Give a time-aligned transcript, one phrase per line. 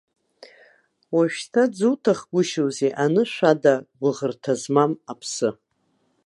[1.15, 5.49] Уажәшьҭа дзуҭахгәышьоузеи, анышә ада гәыӷырҭа змам аԥсы!